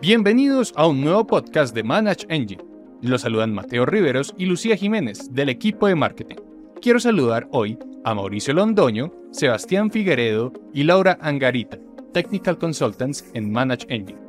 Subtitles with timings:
[0.00, 2.62] Bienvenidos a un nuevo podcast de Manage Engine.
[3.02, 6.36] Los saludan Mateo Riveros y Lucía Jiménez del equipo de marketing.
[6.80, 11.78] Quiero saludar hoy a Mauricio Londoño, Sebastián Figueredo y Laura Angarita,
[12.12, 14.20] Technical Consultants en Manage Engine.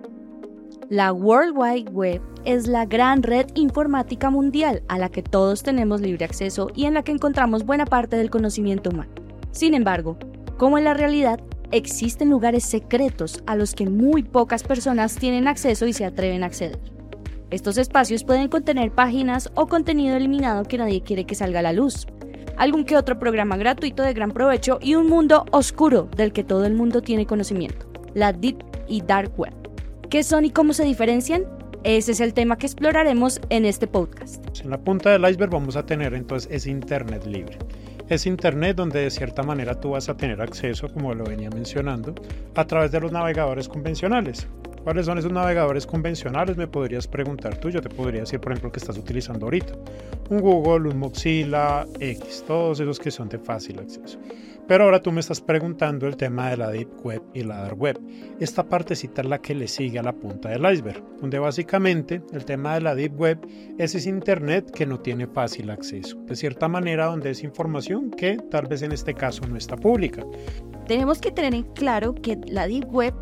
[0.90, 6.02] La World Wide Web es la gran red informática mundial a la que todos tenemos
[6.02, 9.12] libre acceso y en la que encontramos buena parte del conocimiento humano.
[9.52, 10.18] Sin embargo,
[10.58, 11.40] como en la realidad,
[11.72, 16.48] existen lugares secretos a los que muy pocas personas tienen acceso y se atreven a
[16.48, 16.80] acceder.
[17.52, 21.74] Estos espacios pueden contener páginas o contenido eliminado que nadie quiere que salga a la
[21.74, 22.08] luz,
[22.58, 26.66] algún que otro programa gratuito de gran provecho y un mundo oscuro del que todo
[26.66, 28.58] el mundo tiene conocimiento, la Deep
[28.88, 29.54] y Dark Web.
[30.10, 31.46] ¿Qué son y cómo se diferencian?
[31.84, 34.46] Ese es el tema que exploraremos en este podcast.
[34.60, 37.58] En la punta del iceberg vamos a tener entonces ese Internet libre.
[38.10, 42.16] Es Internet donde de cierta manera tú vas a tener acceso, como lo venía mencionando,
[42.56, 44.48] a través de los navegadores convencionales.
[44.84, 46.58] ¿Cuáles son esos navegadores convencionales?
[46.58, 47.70] Me podrías preguntar tú.
[47.70, 49.74] Yo te podría decir, por ejemplo, que estás utilizando ahorita.
[50.30, 54.20] Un Google, un Mozilla, X, todos esos que son de fácil acceso.
[54.70, 57.82] Pero ahora tú me estás preguntando el tema de la Deep Web y la Dark
[57.82, 58.00] Web.
[58.40, 62.46] Esta partecita es la que le sigue a la punta del iceberg, donde básicamente el
[62.46, 63.40] tema de la Deep Web
[63.80, 66.18] es ese Internet que no tiene fácil acceso.
[66.28, 70.24] De cierta manera, donde es información que tal vez en este caso no está pública.
[70.88, 73.16] Tenemos que tener en claro que la Deep Web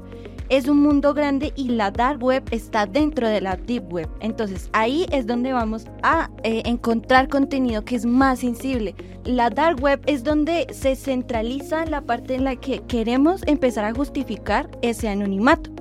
[0.50, 4.10] es un mundo grande y la dark web está dentro de la deep web.
[4.22, 8.96] Entonces ahí es donde vamos a eh, encontrar contenido que es más sensible.
[9.26, 13.94] La dark web es donde se centraliza la parte en la que queremos empezar a
[13.94, 15.72] justificar ese anonimato.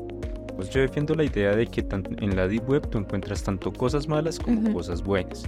[0.57, 4.09] Pues yo defiendo la idea de que en la deep web tú encuentras tanto cosas
[4.09, 5.45] malas como cosas buenas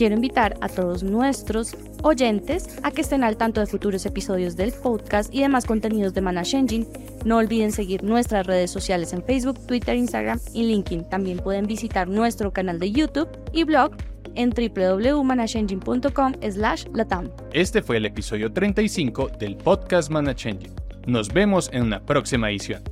[0.00, 4.72] quiero invitar a todos nuestros oyentes a que estén al tanto de futuros episodios del
[4.72, 6.86] podcast y demás contenidos de Manage Engine.
[7.24, 11.08] No olviden seguir nuestras redes sociales en Facebook, Twitter, Instagram y LinkedIn.
[11.08, 13.92] También pueden visitar nuestro canal de YouTube y blog
[14.34, 16.32] en www.manageengine.com
[16.92, 17.30] latam.
[17.52, 20.74] Este fue el episodio 35 del podcast Manage Engine.
[21.06, 22.82] Nos vemos en una próxima edición.